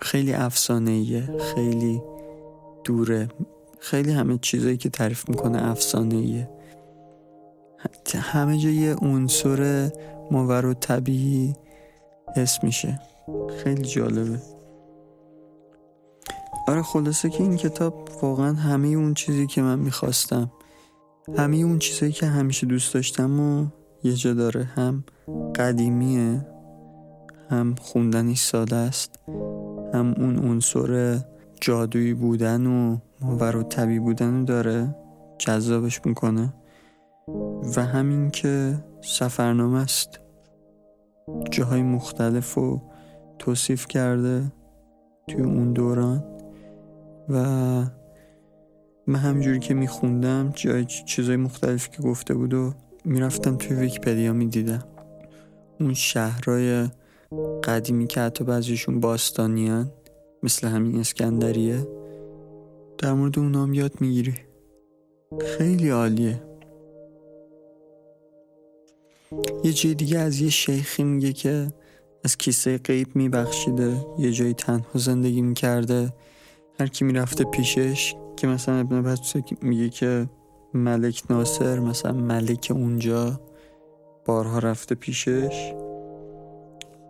خیلی 0.02 0.32
افسانه 0.32 1.22
خیلی 1.38 2.02
دوره. 2.84 3.28
خیلی 3.78 4.12
همه 4.12 4.38
چیزایی 4.38 4.76
که 4.76 4.88
تعریف 4.88 5.28
می‌کنه 5.28 5.70
افسانه 5.70 6.48
همه 8.14 8.58
جا 8.58 8.68
یه 8.68 8.94
عنصر 8.94 9.90
ماور 10.30 10.66
و 10.66 10.74
طبیعی 10.74 11.54
حس 12.36 12.64
میشه. 12.64 13.00
خیلی 13.64 13.82
جالبه. 13.82 14.42
آره 16.68 16.82
خلاصه 16.82 17.30
که 17.30 17.42
این 17.42 17.56
کتاب 17.56 18.08
واقعا 18.22 18.52
همه 18.52 18.88
اون 18.88 19.14
چیزی 19.14 19.46
که 19.46 19.62
من 19.62 19.78
می‌خواستم 19.78 20.52
همه 21.36 21.56
اون 21.56 21.78
چیزایی 21.78 22.12
که 22.12 22.26
همیشه 22.26 22.66
دوست 22.66 22.94
داشتم 22.94 23.40
و 23.40 23.79
یه 24.02 24.12
جا 24.12 24.34
داره. 24.34 24.64
هم 24.64 25.04
قدیمیه 25.54 26.46
هم 27.50 27.74
خوندنش 27.74 28.42
ساده 28.42 28.76
است 28.76 29.18
هم 29.94 30.14
اون 30.18 30.38
عنصر 30.38 31.18
جادویی 31.60 32.14
بودن 32.14 32.66
و 32.66 32.96
ماور 33.20 33.62
طبیعی 33.62 33.98
بودن 33.98 34.38
رو 34.38 34.44
داره 34.44 34.96
جذابش 35.38 36.06
می‌کنه. 36.06 36.54
و 37.76 37.84
همین 37.84 38.30
که 38.30 38.84
سفرنامه 39.00 39.78
است. 39.78 40.20
جاهای 41.50 41.82
مختلف 41.82 42.58
و 42.58 42.80
توصیف 43.38 43.86
کرده 43.86 44.52
توی 45.28 45.42
اون 45.42 45.72
دوران. 45.72 46.24
و 47.28 47.44
من 49.06 49.18
همجوری 49.18 49.58
که 49.58 49.74
میخوندم 49.74 50.52
جای 50.54 50.84
چیزای 50.84 51.36
مختلفی 51.36 51.90
که 51.90 52.02
گفته 52.02 52.34
بود 52.34 52.54
و 52.54 52.72
می‌رفتم 53.04 53.56
توی 53.56 53.76
ویکپدیا 53.76 54.32
می‌دیدم. 54.32 54.84
اون 55.80 55.94
شهرهای 55.94 56.88
قدیمی 57.64 58.06
که 58.06 58.20
حتی 58.20 58.44
بعضیشون 58.44 59.00
باستانیان 59.00 59.92
مثل 60.42 60.68
همین 60.68 61.00
اسکندریه 61.00 61.88
در 62.98 63.12
مورد 63.12 63.38
اونام 63.38 63.74
یاد 63.74 64.00
می‌گیری. 64.00 64.34
خیلی 65.40 65.90
عالیه. 65.90 66.42
یه 69.64 69.72
جای 69.72 69.94
دیگه 69.94 70.18
از 70.18 70.40
یه 70.40 70.50
شیخی 70.50 71.04
میگه 71.04 71.32
که 71.32 71.66
از 72.24 72.36
کیسه 72.36 72.78
قیب 72.78 73.16
میبخشیده 73.16 74.06
یه 74.18 74.32
جایی 74.32 74.54
تنها 74.54 74.98
زندگی 74.98 75.42
می‌کرده. 75.42 76.12
هر 76.80 76.86
کی 76.86 77.04
می‌رفته 77.04 77.44
پیشش 77.44 78.14
که 78.36 78.46
مثلا 78.46 78.74
ابن 78.74 79.02
بطوسه 79.02 79.42
میگه 79.62 79.88
که 79.88 80.26
ملک 80.74 81.22
ناصر 81.30 81.78
مثلا 81.78 82.12
ملک 82.12 82.72
اونجا 82.74 83.40
بارها 84.26 84.58
رفته 84.58 84.94
پیشش. 84.94 85.74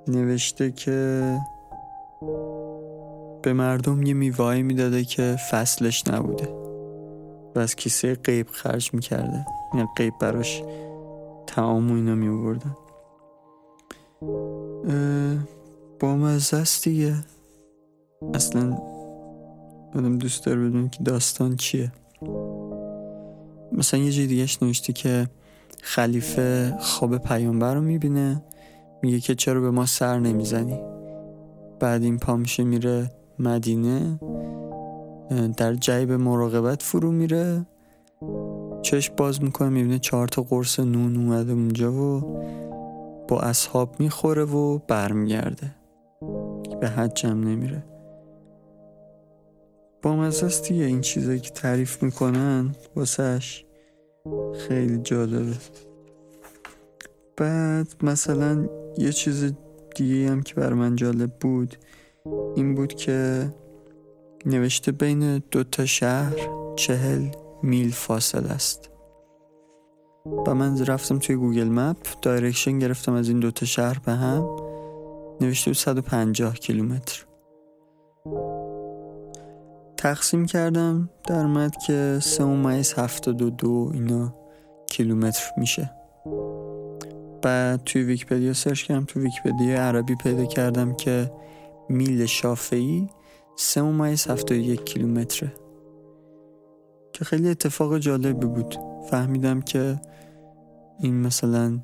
نوشته 0.08 0.70
که 0.70 1.38
به 3.42 3.52
مردم 3.52 4.02
یه 4.02 4.14
میوایی 4.14 4.62
می‌داده 4.62 5.04
که 5.04 5.36
فصلش 5.50 6.08
نبوده 6.08 6.48
و 7.54 7.58
از 7.58 7.76
کیسه 7.76 8.14
قیب 8.14 8.46
خرج 8.50 8.94
می‌کرده. 8.94 9.46
یعنی 9.74 9.88
قیب 9.96 10.14
براش 10.20 10.62
تعام 11.46 11.90
و 11.90 11.94
اینا 11.94 12.14
میوردن 12.14 12.76
با 16.00 16.16
مزه 16.16 16.64
اصلا 18.34 18.78
آدم 19.94 20.18
دوست 20.18 20.46
داره 20.46 20.68
بدون 20.68 20.88
که 20.88 21.02
داستان 21.04 21.56
چیه. 21.56 21.92
مثلا 23.72 24.00
یه 24.00 24.12
جای 24.12 24.26
دیگهش 24.26 24.62
نوشته 24.62 24.92
که 24.92 25.28
خلیفه 25.82 26.76
خواب 26.80 27.18
پیامبر 27.18 27.74
رو 27.74 27.80
می‌بینه 27.80 28.42
میگه 29.02 29.20
که 29.20 29.34
چرا 29.34 29.60
به 29.60 29.70
ما 29.70 29.86
سر 29.86 30.18
نمی‌زنی؟ 30.18 30.80
بعد 31.80 32.02
این 32.02 32.18
پا 32.18 32.36
میشه 32.36 32.64
میره 32.64 33.10
مدینه 33.38 34.20
در 35.56 35.74
جیب 35.74 36.12
مراقبت 36.12 36.82
فرو 36.82 37.12
میره 37.12 37.66
چشم 38.82 39.14
باز 39.16 39.42
می‌کنه 39.42 39.68
می‌بینه 39.68 39.98
چهار 39.98 40.28
تا 40.28 40.42
قرص 40.42 40.80
نون 40.80 41.16
اومده 41.16 41.52
اونجا 41.52 41.92
و 41.92 42.20
با 43.28 43.40
اصحاب 43.40 44.00
می‌خوره 44.00 44.44
و 44.44 44.78
برمیگرده. 44.78 45.74
به 46.80 46.88
حجم 46.88 47.40
نمیره. 47.40 47.84
با 50.02 50.16
مزه 50.16 50.74
این 50.74 51.00
چیزایی 51.00 51.40
که 51.40 51.50
تعریف 51.50 52.02
می‌کنن 52.02 52.74
واسهش 52.96 53.64
خیلی 54.68 54.98
جالبه. 54.98 55.56
بعد 57.36 57.94
مثلا 58.02 58.68
یه 58.98 59.12
چیز 59.12 59.52
دیگه 59.96 60.30
هم 60.30 60.42
که 60.42 60.54
بر 60.54 60.72
من 60.72 60.96
جالب 60.96 61.30
بود 61.40 61.76
این 62.56 62.74
بود 62.74 62.94
که 62.94 63.50
نوشته 64.46 64.92
بین 64.92 65.38
دو 65.38 65.64
تا 65.64 65.86
شهر 65.86 66.36
چهل 66.76 67.28
میل 67.62 67.90
فاصل 67.90 68.46
است. 68.46 68.90
و 70.46 70.54
من 70.54 70.86
رفتم 70.86 71.18
توی 71.18 71.36
Google 71.36 71.68
Map 71.68 71.96
direction 72.22 72.78
گرفتم 72.78 73.12
از 73.12 73.28
این 73.28 73.40
دوتا 73.40 73.66
شهر 73.66 73.98
به 73.98 74.12
هم. 74.12 74.56
نوشته 75.40 75.70
بود 75.70 75.78
150 75.78 76.54
کیلومتر. 76.54 77.29
تقسیم 80.00 80.46
کردم 80.46 81.10
در 81.26 81.44
اومد 81.44 81.76
که 81.76 82.18
سه 82.22 82.44
ممیز 82.44 82.94
هفتاد 82.94 83.42
و 83.42 83.50
دو 83.50 83.90
اینا 83.94 84.34
کیلومتر 84.86 85.50
میشه. 85.56 85.90
بعد 87.42 87.84
توی 87.84 88.02
ویکیپدیا 88.02 88.52
سرچ 88.52 88.84
کردم 88.84 89.04
توی 89.04 89.22
ویکیپدیا 89.22 89.82
عربی 89.82 90.14
پیدا 90.14 90.44
کردم 90.44 90.94
که 90.94 91.32
میل 91.88 92.26
شافعی 92.26 93.08
سه 93.56 93.82
ممیز 93.82 94.26
هفتاد 94.26 94.58
یک 94.58 94.84
کیلومتره. 94.84 95.52
که 97.12 97.24
خیلی 97.24 97.48
اتفاق 97.48 97.98
جالبی 97.98 98.46
بود. 98.46 98.78
فهمیدم 99.10 99.60
که 99.60 100.00
این 101.00 101.20
مثلا 101.20 101.78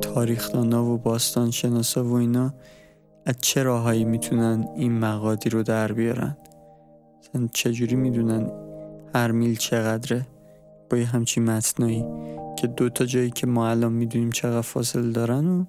تاریخدانا 0.00 0.84
و 0.84 0.98
باستان 0.98 1.50
شناسا 1.50 2.04
و 2.04 2.14
اینا 2.14 2.54
از 3.26 3.34
چه 3.40 3.62
راههایی 3.62 4.04
می‌تونن 4.04 4.68
این 4.76 4.98
مقادی 4.98 5.50
رو 5.50 5.62
در 5.62 5.92
بیارن. 5.92 6.36
چجوری 7.52 7.96
می‌دونن 7.96 8.50
هر 9.14 9.30
میل 9.30 9.56
چقدره؟ 9.56 10.26
با 10.90 10.96
یه 10.96 11.06
همچین 11.06 11.44
متنایی 11.44 12.04
که 12.58 12.66
دو 12.66 12.88
تا 12.88 13.04
جایی 13.04 13.30
که 13.30 13.46
ما 13.46 13.68
الان 13.68 13.92
می‌دونیم 13.92 14.30
چقدر 14.30 14.60
فاصله 14.60 15.12
دارن 15.12 15.46
و 15.46 15.64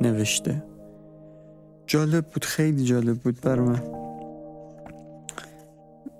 نوشته. 0.00 0.62
جالب 1.86 2.26
بود 2.26 2.44
خیلی 2.44 2.84
جالب 2.84 3.16
بود 3.18 3.40
بر 3.40 3.60
من. 3.60 3.82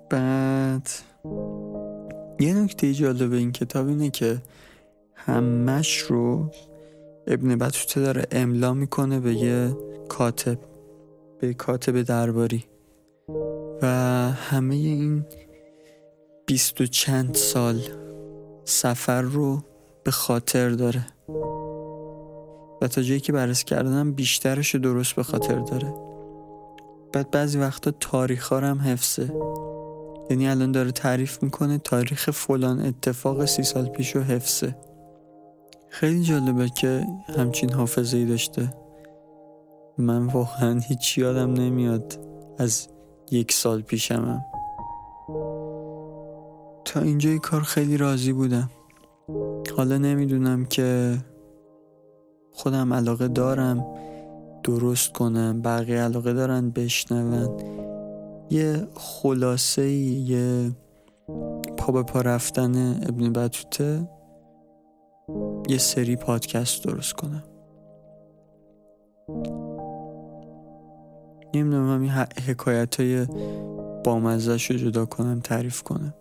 بعد 0.09 0.89
یه 2.39 2.53
نکته 2.53 2.93
جالب 2.93 3.33
این 3.33 3.51
کتاب 3.51 3.87
اینه 3.87 4.09
که 4.09 4.37
همش 5.15 5.97
رو 5.97 6.51
ابن 7.27 7.55
بطوته 7.55 8.01
داره 8.01 8.25
املا 8.31 8.73
می‌کنه 8.73 9.19
به 9.19 9.33
یه 9.33 9.77
کاتب 10.09 10.57
به 11.39 11.53
کاتب 11.53 12.01
درباری. 12.01 12.65
و 13.81 13.87
همه 14.31 14.75
این 14.75 15.25
بیست 16.45 16.81
و 16.81 16.85
چند 16.85 17.35
سال 17.35 17.81
سفر 18.65 19.21
رو 19.21 19.61
به 20.03 20.11
خاطر 20.11 20.69
داره. 20.69 21.05
و 22.81 22.87
تا 22.87 23.01
جایی 23.01 23.19
که 23.19 23.33
بررسی 23.33 23.65
کردنم 23.65 24.11
بیشترش 24.13 24.75
درست 24.75 25.15
به 25.15 25.23
خاطر 25.23 25.59
داره. 25.59 25.93
بعد 27.13 27.31
بعضی 27.31 27.57
وقتا 27.57 27.91
تاریخ 27.91 28.53
هم 28.53 28.79
حفظه. 28.79 29.33
یعنی 30.29 30.47
الان 30.47 30.71
داره 30.71 30.91
تعریف 30.91 31.43
می‌کنه 31.43 31.77
تاریخ 31.77 32.31
فلان 32.31 32.85
اتفاق 32.85 33.45
سی 33.45 33.63
سال 33.63 33.85
پیش 33.85 34.15
رو 34.15 34.21
حفظه. 34.21 34.75
خیلی 35.89 36.23
جالبه 36.23 36.69
که 36.69 37.07
همچین 37.37 37.73
حافظه 37.73 38.17
ای 38.17 38.25
داشته. 38.25 38.73
من 39.97 40.25
واقعا 40.25 40.79
هیچ 40.79 41.17
یادم 41.17 41.53
نمیاد 41.53 42.19
از 42.57 42.87
یک 43.31 43.51
سال 43.51 43.81
پیشمم 43.81 44.45
تا 46.85 46.99
اینجای 46.99 47.39
کار 47.39 47.61
خیلی 47.61 47.97
راضی 47.97 48.33
بودم. 48.33 48.69
حالا 49.77 49.97
نمی‌دونم 49.97 50.65
که 50.65 51.17
خودم 52.51 52.93
علاقه 52.93 53.27
دارم 53.27 53.85
درست 54.63 55.13
کنم 55.13 55.61
بقیه 55.61 55.99
علاقه 55.99 56.33
دارن 56.33 56.69
بشنون. 56.69 57.57
یه 58.49 58.87
خلاصه 58.95 59.89
یه 59.91 60.71
پا 61.77 61.93
به 61.93 62.03
پا 62.03 62.21
رفتن 62.21 62.99
ابن 63.09 63.33
بطوته 63.33 64.09
یه 65.69 65.77
سری 65.77 66.15
پادکست 66.15 66.83
درست 66.83 67.13
کنم. 67.13 67.43
نمی‌دونم 71.53 71.93
همین 71.93 72.09
حکایت 72.47 72.99
های 72.99 73.25
بامزش 74.03 74.71
رو 74.71 74.77
جدا 74.77 75.05
کنم 75.05 75.39
تعریف 75.39 75.83
کنم. 75.83 76.13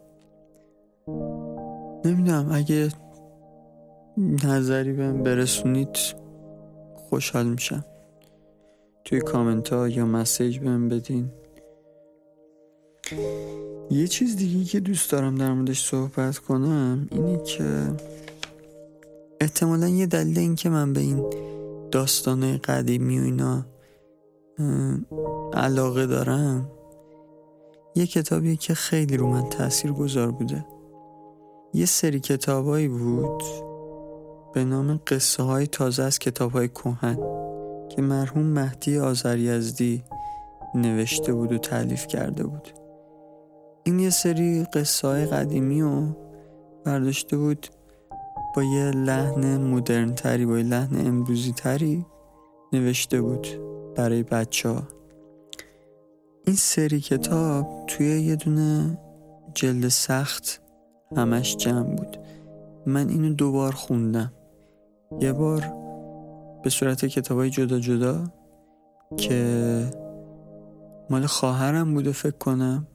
نمی‌دونم 2.05 2.49
اگه 2.53 2.89
نظری 4.45 4.93
بهم 4.93 5.23
برسونید 5.23 5.99
خوشحال 6.97 7.47
میشم. 7.47 7.85
توی 9.05 9.21
کامنت 9.21 9.69
ها 9.69 9.89
یا 9.89 10.07
مسیج 10.07 10.59
بهم 10.59 10.89
بدین. 10.89 11.31
یه 13.91 14.07
چیز 14.07 14.37
دیگه 14.37 14.65
که 14.65 14.81
دوست 14.81 15.13
دارم 15.13 15.35
در 15.35 15.53
موردش 15.53 15.89
صحبت 15.89 16.39
کنم 16.39 17.09
اینه 17.13 17.43
که 17.43 17.65
احتمالا 19.41 19.89
یه 19.89 20.07
دلیل 20.07 20.39
این 20.39 20.55
که 20.55 20.69
من 20.69 20.93
به 20.93 21.01
این 21.01 21.25
داستانه 21.91 22.59
قدیمی 22.59 23.19
و 23.19 23.23
اینا 23.23 23.67
علاقه 25.55 26.07
دارم. 26.07 26.71
یه 27.95 28.07
کتابیه 28.07 28.57
که 28.57 28.75
خیلی 28.75 29.17
رو 29.17 29.27
من 29.27 29.49
تاثیر 29.49 29.93
گذار 29.93 30.31
بوده. 30.31 30.67
یه 31.75 31.87
سری 31.87 32.21
کتابایی 32.21 32.89
بود 32.89 33.43
به 34.55 34.65
نام 34.65 35.01
قصه 35.07 35.43
های 35.43 35.67
تازه 35.67 36.03
از 36.03 36.19
کتاب 36.19 36.53
های 36.53 36.69
کوهن 36.69 37.19
که 37.89 38.03
مرحوم 38.03 38.43
مهدی 38.43 38.99
آزریزدی 38.99 40.05
نوشته 40.75 41.33
بود 41.33 41.53
و 41.53 41.59
تعلیف 41.59 42.07
کرده 42.07 42.45
بود. 42.45 42.69
این 43.85 43.99
یه 43.99 44.11
سری 44.11 44.65
قصه 44.65 45.09
های 45.09 45.27
قدیمی 45.27 45.83
رو 45.83 46.03
برداشته 46.85 47.37
بود 47.37 47.67
با 48.57 48.63
یه 48.63 48.91
لحن 48.91 49.57
مدرن 49.57 50.15
تری 50.15 50.47
با 50.47 50.59
یه 50.59 50.65
لحن 50.65 51.07
امروزی 51.07 51.53
تری 51.53 52.07
نوشته 52.73 53.21
بود. 53.21 53.68
برای 53.99 54.23
بچه 54.23 54.69
ها 54.69 54.83
این 56.47 56.57
سری 56.57 57.01
کتاب 57.01 57.85
توی 57.87 58.07
یه 58.07 58.37
دونه 58.37 58.99
جلد 59.55 59.89
سخت 59.89 60.63
همش 61.17 61.57
جمع 61.57 61.97
بود. 61.97 62.17
من 62.87 63.09
اینو 63.09 63.35
دوبار 63.35 63.73
خوندم. 63.73 64.33
یه 65.21 65.33
بار 65.33 65.73
به 66.63 66.71
صورت 66.71 67.05
کتاب 67.05 67.39
های 67.39 67.51
جدا 67.51 67.79
جدا 67.79 68.25
که 69.17 69.85
مال 71.11 71.27
خواهرم 71.27 71.95
بوده 71.95 72.13
فکر 72.13 72.39
کنم 72.39 72.87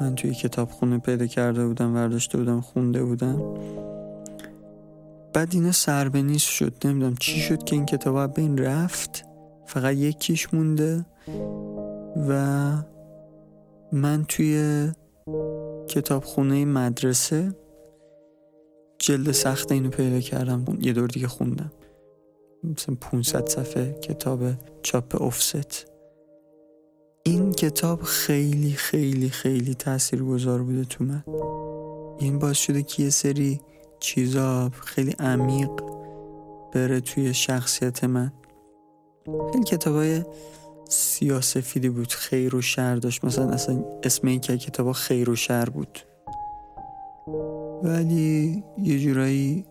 من 0.00 0.14
توی 0.14 0.34
کتاب 0.34 0.70
خونه 0.70 0.98
پیدا 0.98 1.26
کرده 1.26 1.66
بودم 1.66 1.94
ورداشته 1.94 2.38
بودم 2.38 2.60
خونده 2.60 3.04
بودم. 3.04 3.54
بعد 5.32 5.48
اینا 5.52 5.72
سر 5.72 6.08
به 6.08 6.22
نیست 6.22 6.48
شد. 6.48 6.74
نمی‌دونم 6.84 7.16
چی 7.16 7.40
شد 7.40 7.64
که 7.64 7.76
این 7.76 7.86
کتاب 7.86 8.34
به 8.34 8.42
این 8.42 8.58
رفت. 8.58 9.33
فقط 9.66 9.94
یکیش 9.94 10.54
مونده 10.54 11.06
و 12.28 12.72
من 13.92 14.24
توی 14.28 14.88
کتابخونه 15.88 16.64
مدرسه 16.64 17.54
جلد 18.98 19.32
سخت 19.32 19.72
اینو 19.72 19.90
پیدا 19.90 20.20
کردم. 20.20 20.64
یه 20.80 20.92
دور 20.92 21.08
دیگه 21.08 21.28
خوندم. 21.28 21.72
مثلا 22.64 22.96
500 23.00 23.46
صفحه 23.46 23.92
کتاب 23.92 24.40
چاپ 24.82 25.22
افست. 25.22 25.86
این 27.22 27.52
کتاب 27.52 28.02
خیلی 28.02 28.72
خیلی 28.72 29.28
خیلی 29.28 29.74
تأثیر 29.74 30.22
گذار 30.22 30.62
بوده 30.62 30.84
تو 30.84 31.04
من. 31.04 31.24
این 32.18 32.38
باز 32.38 32.56
شده 32.56 32.82
که 32.82 33.02
یه 33.02 33.10
سری 33.10 33.60
چیزا 34.00 34.70
خیلی 34.70 35.14
عمیق 35.18 35.70
بره 36.72 37.00
توی 37.00 37.34
شخصیت 37.34 38.04
من. 38.04 38.32
خیلی 39.52 39.64
کتاب 39.64 39.94
های 39.94 40.22
سیاسفیدی 40.88 41.88
بود 41.88 42.08
خیر 42.08 42.56
و 42.56 42.60
شر 42.60 42.96
داشت. 42.96 43.24
مثلا 43.24 43.48
اصلا 43.48 43.84
اسم 44.02 44.26
این 44.26 44.40
که 44.40 44.56
کتاب 44.58 44.92
خیر 44.92 45.30
و 45.30 45.36
شر 45.36 45.64
بود. 45.64 45.98
ولی 47.82 48.64
یه 48.78 48.98
جورایی 48.98 49.66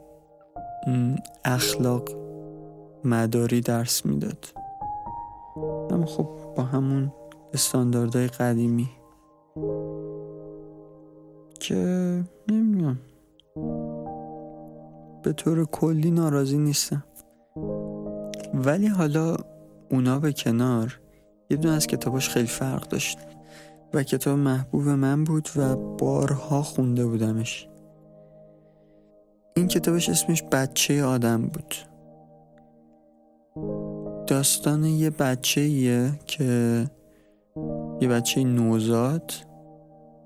اخلاق 1.45 2.09
مداری 3.03 3.61
درس 3.61 4.05
می‌داد. 4.05 4.45
اما 5.91 6.05
خب 6.05 6.29
با 6.55 6.63
همون 6.63 7.13
استانداردهای 7.53 8.27
قدیمی 8.27 8.89
که 11.59 11.75
نمی‌دونم. 12.51 12.99
به 15.23 15.33
طور 15.33 15.65
کلی 15.65 16.11
ناراضی 16.11 16.57
نیستم. 16.57 17.03
ولی 18.53 18.87
حالا 18.87 19.37
اونا 19.89 20.19
به 20.19 20.33
کنار 20.33 20.99
یه 21.49 21.57
دونه 21.57 21.75
از 21.75 21.87
کتاباش 21.87 22.29
خیلی 22.29 22.47
فرق 22.47 22.87
داشت. 22.87 23.17
و 23.93 24.03
کتاب 24.03 24.39
محبوب 24.39 24.89
من 24.89 25.23
بود 25.23 25.49
و 25.55 25.75
بارها 25.75 26.61
خونده 26.61 27.05
بودمش. 27.05 27.67
این 29.55 29.67
کتابش 29.67 30.09
اسمش 30.09 30.43
بچه 30.43 31.03
آدم 31.03 31.41
بود. 31.41 31.75
داستان 34.27 34.83
یه 34.83 35.09
بچه 35.09 36.11
که 36.27 36.85
یه 38.01 38.07
بچه 38.07 38.43
نوزاد 38.43 39.33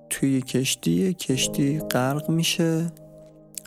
توی 0.10 0.42
کشتی 0.42 1.14
کشتی 1.14 1.80
غرق 1.80 2.30
میشه. 2.30 2.88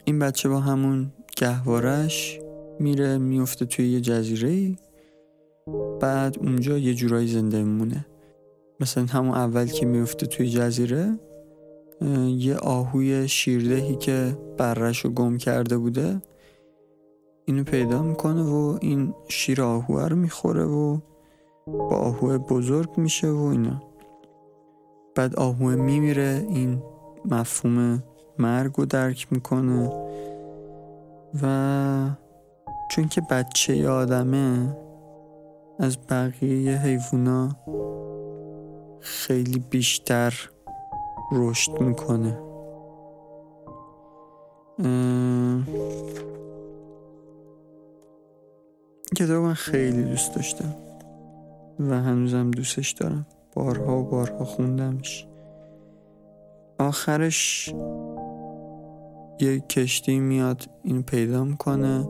این 0.05 0.19
بچه 0.19 0.49
با 0.49 0.61
همون 0.61 1.13
گهوارش 1.37 2.40
میره 2.81 3.19
میفته 3.19 3.65
توی 3.65 3.89
یه 3.89 4.01
جزیره 4.01 4.77
بعد 6.01 6.37
اونجا 6.39 6.79
یه 6.79 6.95
جورایی 6.95 7.29
زنده 7.29 7.65
میمونه. 7.65 8.07
مثلا 8.81 9.05
همون 9.05 9.35
اول 9.35 9.67
که 9.67 9.87
میفته 9.87 10.27
توی 10.27 10.51
جزیره 10.51 11.19
یه 12.29 12.57
آهوی 12.57 13.29
شیردهی 13.29 13.97
که 13.97 14.39
برش 14.59 15.05
رو 15.05 15.11
گم 15.11 15.39
کرده 15.39 15.79
بوده 15.79 16.23
اینو 17.45 17.65
پیدا 17.65 18.03
می‌کنه 18.03 18.43
و 18.43 18.79
این 18.81 19.15
شیر 19.29 19.63
آهوه 19.63 20.09
رو 20.09 20.17
می‌خوره 20.17 20.65
و 20.65 20.99
با 21.67 21.97
آهوه 21.97 22.39
بزرگ 22.39 22.99
میشه 22.99 23.29
و 23.29 23.43
اینا. 23.43 23.83
بعد 25.15 25.37
آهوه 25.37 25.75
میمیره 25.75 26.47
این 26.49 26.83
مفهوم 27.25 28.03
مرگ 28.39 28.73
رو 28.77 28.85
درک 28.85 29.27
می‌کنه 29.31 29.91
و 31.43 32.11
چون 32.91 33.09
که 33.09 33.21
بچه 33.21 33.89
آدمه 33.89 34.77
از 35.79 35.99
بقیه 36.11 36.77
حیوونا 36.77 37.57
خیلی 39.01 39.59
بیشتر 39.71 40.51
رشد 41.33 41.81
می‌کنه. 41.81 42.39
کتاب 49.17 49.43
من 49.43 49.55
خیلی 49.55 50.03
دوست 50.03 50.35
داشتم 50.35 50.75
و 51.81 51.95
هنوزم 51.95 52.51
دوستش 52.51 52.91
دارم. 52.91 53.27
بارها 53.55 53.99
و 53.99 54.05
بارها 54.05 54.45
خوندمش. 54.45 55.27
آخرش 56.79 57.75
یه 59.41 59.61
کشتی 59.61 60.19
میاد 60.19 60.63
این 60.85 61.03
پیدا 61.03 61.45
می‌کنه. 61.45 62.09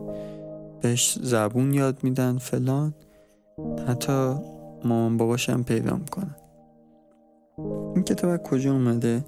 بهش 0.81 1.19
زبون 1.21 1.73
یاد 1.73 2.03
میدن 2.03 2.37
فلان 2.37 2.93
حتی 3.87 4.35
مامان 4.83 5.17
باباشم 5.17 5.63
پیدا 5.63 5.95
می‌کنن. 5.95 6.35
این 7.95 8.03
کتاب 8.03 8.43
کجا 8.43 8.71
اومده؟ 8.71 9.25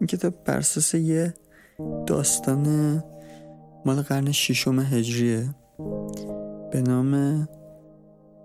این 0.00 0.06
کتاب 0.06 0.34
برساس 0.44 0.94
یه 0.94 1.34
داستان 2.06 3.04
مال 3.84 4.02
قرن 4.02 4.32
ششم 4.32 4.80
هجریه. 4.80 5.54
به 6.72 6.82
نام 6.82 7.48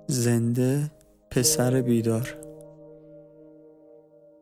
زنده 0.07 0.91
پسر 1.31 1.81
بیدار. 1.81 2.37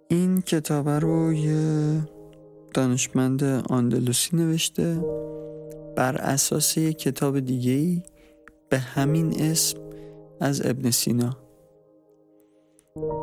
این 0.08 0.42
کتاب 0.42 0.90
رو 0.90 1.34
یه 1.34 2.00
دانشمند 2.74 3.44
آندلوسی 3.70 4.38
نوشته. 4.38 4.98
بر 5.96 6.16
اساس 6.16 6.78
یک 6.78 6.98
کتاب 6.98 7.40
دیگه 7.40 7.72
ای 7.72 8.04
به 8.70 8.78
همین 8.80 9.42
اسم 9.42 9.78
از 10.42 10.66
ابن 10.66 10.92
سینا. 10.92 11.38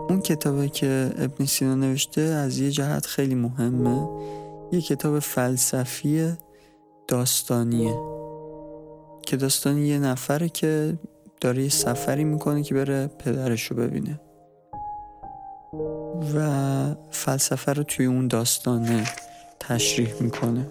اون 0.08 0.20
کتابی 0.20 0.68
که 0.68 1.11
ابن 1.18 1.44
سینا 1.44 1.74
نوشته 1.74 2.20
از 2.20 2.58
یه 2.58 2.70
جهت 2.70 3.06
خیلی 3.06 3.35
مهمه. 3.35 4.08
یه 4.72 4.80
کتاب 4.80 5.18
فلسفی 5.18 6.32
داستانیه. 7.08 7.94
که 9.22 9.37
داستانی 9.37 9.87
یه 9.87 9.98
نفره 9.98 10.48
که 10.48 10.98
داره 11.40 11.62
یه 11.62 11.68
سفری 11.68 12.24
می‌کنه 12.24 12.62
که 12.62 12.74
بره 12.74 13.06
پدرش 13.06 13.62
رو 13.62 13.76
ببینه. 13.76 14.20
و 16.35 16.94
فلسفه 17.11 17.72
رو 17.72 17.82
توی 17.82 18.06
اون 18.06 18.28
داستانه 18.28 19.04
تشریح 19.61 20.14
می‌کنه. 20.20 20.66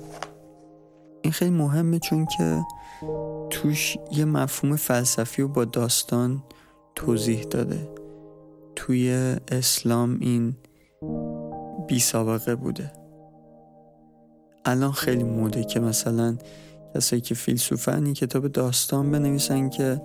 این 1.21 1.33
خیلی 1.33 1.51
مهمه 1.51 1.99
چون 1.99 2.25
که 2.25 2.61
توش 3.49 3.97
یه 4.11 4.25
مفهوم 4.25 4.75
فلسفی 4.75 5.41
رو 5.41 5.47
با 5.47 5.65
داستان 5.65 6.43
توضیح 6.95 7.43
داده. 7.43 7.89
توی 8.75 9.35
اسلام 9.51 10.17
این 10.21 10.55
بی 11.87 11.99
سابقه 11.99 12.55
بوده. 12.55 12.91
الان 14.65 14.91
خیلی 14.91 15.23
موده 15.23 15.63
که 15.63 15.79
مثلا 15.79 16.37
کسایی 16.95 17.21
که 17.21 17.35
فیلسوفن 17.35 18.13
کتاب 18.13 18.47
داستان 18.47 19.11
بنویسن 19.11 19.69
که 19.69 20.01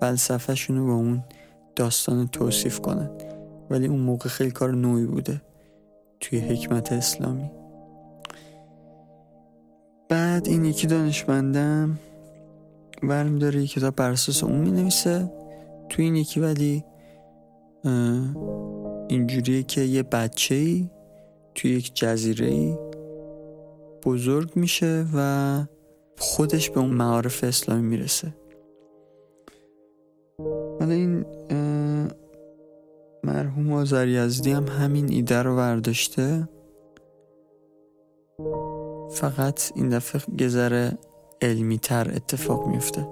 فلسفهشون 0.00 0.76
رو 0.76 0.86
با 0.86 0.92
اون 0.92 1.24
داستان 1.76 2.26
توصیف 2.26 2.80
کنن. 2.80 3.10
ولی 3.70 3.86
اون 3.86 4.00
موقع 4.00 4.28
خیلی 4.28 4.50
کار 4.50 4.72
نوعی 4.72 5.06
بوده 5.06 5.42
توی 6.20 6.38
حکمت 6.38 6.92
اسلامی. 6.92 7.50
بعد 10.14 10.48
این 10.48 10.64
یکی 10.64 10.86
دانشمندم 10.86 11.98
برمی 13.02 13.38
داره 13.38 13.60
یه 13.60 13.66
کتاب 13.66 13.96
بر 13.96 14.10
اساس 14.10 14.44
اون 14.44 14.58
می 14.58 14.70
نویسه 14.70 15.32
توی 15.88 16.04
این 16.04 16.16
یکی 16.16 16.40
ولی 16.40 16.84
اینجوریه 19.08 19.62
که 19.62 19.80
یه 19.80 20.02
بچه 20.02 20.54
ای 20.54 20.90
توی 21.54 21.70
یک 21.70 21.94
جزیره 21.94 22.46
ای 22.46 22.76
بزرگ 24.04 24.50
میشه 24.56 25.06
و 25.14 25.64
خودش 26.18 26.70
به 26.70 26.80
اون 26.80 26.90
معارف 26.90 27.44
اسلامی 27.44 27.82
می‌رسه. 27.82 28.34
حالا 30.80 30.94
این 30.94 31.24
مرحوم 33.24 33.72
آذر 33.72 34.08
یزدی 34.08 34.50
هم 34.50 34.66
همین 34.66 35.12
ایده 35.12 35.42
رو 35.42 35.56
برداشته 35.56 36.48
فقط 39.14 39.72
این 39.74 39.88
دفعه 39.88 40.22
گذره 40.40 40.98
علمی 41.42 41.78
تر 41.78 42.10
اتفاق 42.16 42.66
میفته 42.66 43.06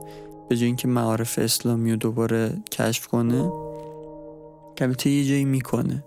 به 0.49 0.57
جای 0.57 0.67
اینکه 0.67 0.89
معارف 0.89 1.39
اسلامی 1.39 1.91
رو 1.91 1.97
دوباره 1.97 2.53
کشف 2.73 3.07
کنه 3.07 3.53
البته 4.81 5.11
یه 5.11 5.25
جایی 5.25 5.45
می‌کنه. 5.45 6.05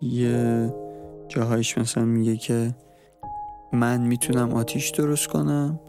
یه 0.00 0.74
جاهایش 1.28 1.78
مثلا 1.78 2.04
میگه 2.04 2.36
که 2.36 2.74
من 3.72 4.00
می‌تونم 4.00 4.52
آتیش 4.52 4.90
درست 4.90 5.26
کنم 5.26 5.80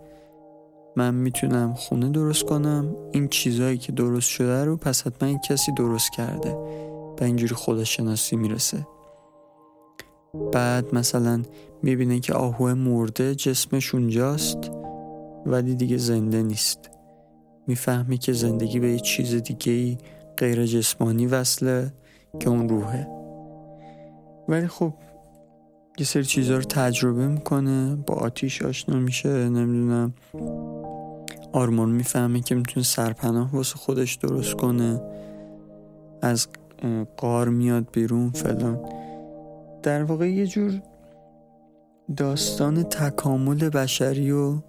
من 0.96 1.16
می‌تونم 1.16 1.74
خونه 1.74 2.10
درست 2.10 2.46
کنم 2.46 2.96
این 3.12 3.28
چیزهایی 3.28 3.78
که 3.78 3.92
درست 3.92 4.30
شده 4.30 4.66
رو 4.66 4.78
پس 4.78 5.08
حتما 5.08 5.38
کسی 5.38 5.72
درست 5.72 6.12
کرده 6.12 6.52
و 7.20 7.24
اینجوری 7.24 7.56
خودشناسی 7.56 8.36
می‌رسه. 8.36 8.88
بعد 10.54 10.96
مثلا 10.96 11.44
می‌بینه 11.84 12.20
که 12.20 12.34
آهوه 12.34 12.74
مرده 12.74 13.36
جسمش 13.36 13.96
اونجاست 13.96 14.72
ولی 15.46 15.76
دیگه 15.76 15.98
زنده 15.98 16.44
نیست. 16.44 16.90
می‌فهمی 17.68 18.18
که 18.18 18.34
زندگی 18.34 18.80
به 18.80 18.92
یه 18.92 19.00
چیز 19.00 19.36
دیگه 19.36 19.72
ای 19.72 19.98
غیر 20.38 20.66
جسمانی 20.66 21.28
وصله 21.28 21.94
که 22.40 22.50
اون 22.50 22.70
روحه. 22.70 23.08
ولی 24.48 24.68
خب 24.68 24.94
یه 25.98 26.06
سری 26.06 26.24
چیزها 26.24 26.58
رو 26.58 26.64
تجربه 26.64 27.28
می‌کنه 27.28 27.96
با 27.96 28.14
آتیش 28.14 28.62
آشنا 28.62 29.00
میشه 29.00 29.50
نمی‌دونم. 29.50 30.14
آرمان 31.52 31.92
می‌فهمه 31.92 32.42
که 32.42 32.56
می‌تونه 32.56 32.84
سرپناه 32.84 33.52
واسه 33.52 33.76
خودش 33.76 34.16
درست 34.16 34.54
کنه. 34.54 35.02
از 36.22 36.48
قار 37.18 37.50
میاد 37.50 37.88
بیرون 37.94 38.30
فلان. 38.30 38.80
در 39.84 40.04
واقع 40.04 40.30
یه 40.30 40.48
جور 40.48 40.82
داستان 42.18 42.84
تکامل 42.84 43.70
بشری 43.70 44.32
رو 44.32 44.64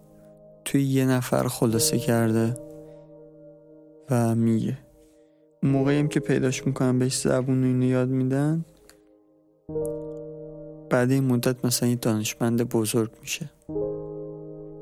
توی 0.64 0.82
یه 0.82 1.06
نفر 1.06 1.48
خلاصه 1.48 1.98
کرده 1.98 2.54
و 4.10 4.34
میگه. 4.34 4.78
موقعیم 5.62 6.08
که 6.08 6.20
پیداش 6.20 6.66
می‌کنن 6.66 6.98
بهش 6.98 7.20
زبون 7.20 7.64
اینو 7.64 7.84
یاد 7.84 8.08
میدن 8.08 8.64
بعد 10.90 11.10
این 11.10 11.24
مدت 11.24 11.64
مثلا 11.64 11.88
یه 11.88 11.94
دانشمند 11.94 12.68
بزرگ 12.68 13.10
میشه. 13.20 13.50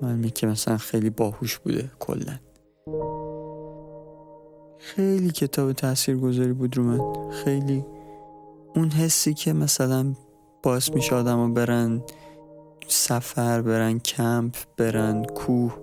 معلومه 0.03 0.31
که 0.31 0.47
مثلا 0.47 0.77
خیلی 0.77 1.11
باهوش 1.11 1.59
بوده 1.59 1.91
کلا. 1.99 2.39
خیلی 4.79 5.31
کتاب 5.31 5.73
تأثیر 5.73 6.17
گذاری 6.17 6.53
بود 6.53 6.77
رو 6.77 6.83
من. 6.83 7.31
خیلی 7.31 7.85
اون 8.79 8.91
حسی 8.91 9.35
که 9.35 9.53
مثلا 9.53 10.15
باعث 10.63 10.91
میشه 10.91 11.15
آدم 11.15 11.55
برن 11.55 12.03
سفر 12.89 13.63
برن 13.63 13.99
کمپ 13.99 14.55
برن 14.77 15.25
کوه 15.25 15.75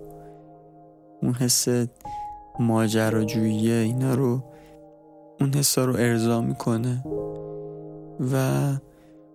اون 1.22 1.34
حس 1.34 1.68
ماجراجویی 2.60 3.72
اینا 3.72 4.14
رو 4.14 4.42
اون 5.40 5.54
حسا 5.54 5.84
رو 5.84 5.96
ارضا 5.96 6.40
می‌کنه. 6.40 7.04
و 8.32 8.72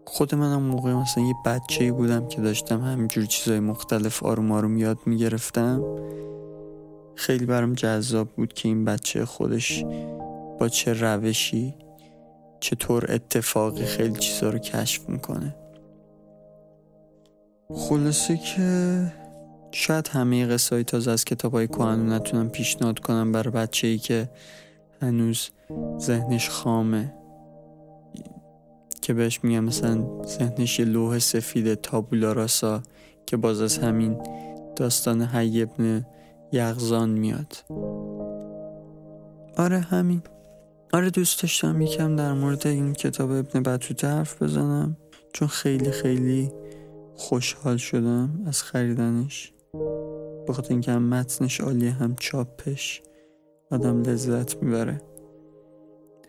خود 0.06 0.36
منم 0.36 0.62
موقع 0.62 0.94
مثلا 0.94 1.24
یه 1.24 1.36
بچه 1.46 1.92
بودم 1.92 2.28
که 2.28 2.42
داشتم 2.42 2.82
همینجور 2.82 3.26
چیزای 3.26 3.60
مختلف 3.60 4.24
آروم 4.24 4.52
آروم 4.52 4.78
یاد 4.78 4.98
می‌گرفتم. 5.06 5.84
خیلی 7.16 7.46
برام 7.46 7.74
جذاب 7.74 8.28
بود 8.28 8.54
که 8.54 8.70
این 8.70 8.86
بچه 8.86 9.26
خودش 9.26 9.86
با 10.60 10.70
چه 10.70 10.94
روشی 10.94 11.76
چطور 12.62 13.06
اتفاقی 13.12 13.86
خیلی 13.86 14.20
چیزا 14.20 14.50
رو 14.50 14.60
کشف 14.60 15.10
می‌کنه. 15.10 15.56
خلاصه 17.74 18.38
که 18.38 19.02
شاید 19.72 20.08
همه 20.08 20.46
قصه 20.46 20.76
های 20.76 20.84
تازه 20.84 21.12
از 21.12 21.26
کتاب 21.26 21.52
های 21.52 21.68
کوهن 21.68 22.14
نتونم 22.14 22.50
پیشنهاد 22.50 23.00
کنم 23.00 23.32
برای 23.32 23.52
بچه 23.52 23.88
ای 23.88 23.98
که 23.98 24.30
هنوز 25.02 25.50
ذهنش 26.00 26.50
خامه. 26.50 27.14
که 29.02 29.14
بهش 29.14 29.44
میگم 29.44 29.64
مثلا 29.64 30.24
ذهنش 30.26 30.80
یه 30.80 30.86
لوح 30.86 31.20
سفید 31.20 31.74
تابولا 31.74 32.32
راسا 32.32 32.84
که 33.26 33.38
باز 33.38 33.62
از 33.62 33.78
همین 33.78 34.18
داستان 34.76 35.22
حی 35.22 35.62
ابن 35.62 36.06
یغزان 36.52 37.10
میاد. 37.10 37.58
آره 39.58 39.80
همین. 39.80 40.22
آره 40.94 41.10
دوست 41.10 41.42
داشتم 41.42 41.82
یکم 41.82 42.16
در 42.16 42.34
مورد 42.34 42.68
این 42.68 42.94
کتاب 42.94 43.32
ابن 43.32 43.64
بطوته 43.64 44.08
حرف 44.08 44.42
بزنم 44.42 44.98
چون 45.34 45.48
خیلی 45.48 45.92
خیلی 45.92 46.52
خوشحال 47.16 47.78
شدم 47.78 48.44
از 48.48 48.64
خریدنش. 48.64 49.54
بخاطر 50.48 50.70
اینکه 50.70 50.92
هم 50.92 51.04
متنش 51.04 51.62
عالی 51.62 51.88
هم 51.88 52.16
چاپش 52.16 53.02
آدم 53.72 54.02
لذت 54.02 54.64
می‌بره. 54.64 55.02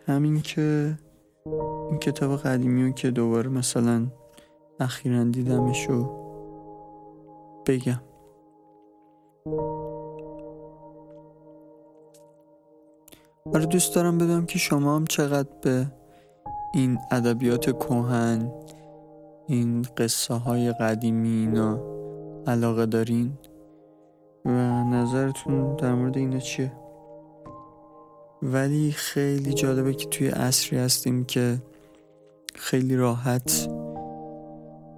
همین 0.07 0.41
که 0.41 0.97
این 1.89 1.99
کتاب 1.99 2.37
قدیمی 2.37 2.83
رو 2.83 2.91
که 2.91 3.11
دوباره 3.11 3.49
مثلا 3.49 4.07
اخیرا 4.79 5.23
دیدمش 5.23 5.89
رو 5.89 6.23
بگم. 7.67 8.01
آره 13.45 13.65
دوست 13.65 13.95
دارم 13.95 14.17
بدونم 14.17 14.45
که 14.45 14.59
شما 14.59 14.95
هم 14.95 15.05
چقدر 15.05 15.49
به 15.61 15.87
این 16.73 16.99
ادبیات 17.11 17.69
کوهن 17.69 18.51
این 19.47 19.85
قصه 19.97 20.33
های 20.33 20.71
قدیمی 20.71 21.29
اینا 21.29 21.79
علاقه 22.47 22.85
دارین؟ 22.85 23.33
و 24.45 24.49
نظرتون 24.83 25.75
در 25.75 25.93
مورد 25.93 26.17
اینا 26.17 26.39
چیه؟ 26.39 26.71
ولی 28.41 28.91
خیلی 28.91 29.53
جالبه 29.53 29.93
که 29.93 30.05
توی 30.05 30.27
عصری 30.27 30.79
هستیم 30.79 31.25
که 31.25 31.57
خیلی 32.55 32.95
راحت 32.95 33.69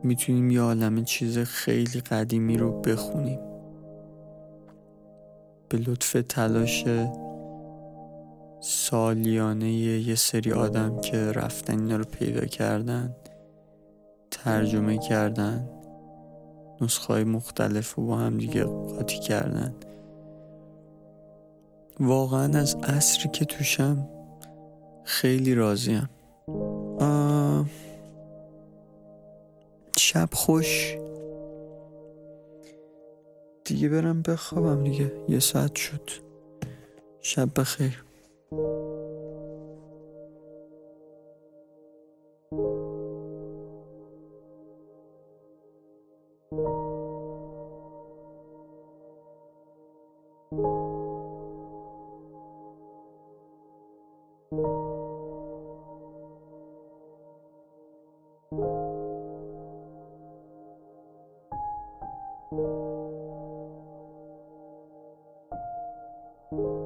می‌تونیم 0.04 0.52
یه 0.52 0.62
عالم 0.62 1.04
چیز 1.04 1.38
خیلی 1.38 2.00
قدیمی 2.00 2.58
رو 2.58 2.82
بخونیم. 2.82 3.40
به 5.70 5.78
لطف 5.78 6.18
تلاش 6.30 6.86
سالیانه 8.60 9.72
یه 9.72 10.16
سری 10.16 10.52
آدم 10.52 11.02
که 11.02 11.18
رفتن 11.18 11.80
اینا 11.80 11.96
رو 11.96 12.04
پیدا 12.04 12.46
کردن 12.46 13.16
ترجمه 14.32 14.98
کردن 14.98 15.70
نسخه 16.82 17.14
های 17.14 17.24
مختلف 17.24 17.94
رو 17.94 18.06
با 18.06 18.18
هم 18.18 18.38
دیگه 18.38 18.64
قاطی 18.64 19.20
کردن. 19.20 19.76
واقعا 22.00 22.60
از 22.60 22.76
عصری 22.76 23.30
که 23.30 23.46
توشم 23.46 24.10
خیلی 25.04 25.56
راضیم. 25.56 26.10
شب 29.98 30.30
خوش. 30.34 30.98
دیگه 33.66 33.90
برم 33.90 34.22
بخوابم 34.22 34.84
دیگه. 34.84 35.12
یه 35.30 35.40
ساعت 35.40 35.76
شد. 35.76 36.10
شب 37.22 37.60
بخیر. 37.60 38.05
Thank 58.56 58.66
you. 66.52 66.85